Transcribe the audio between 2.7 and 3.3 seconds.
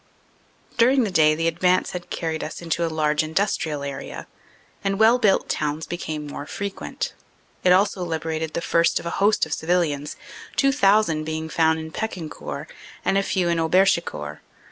a large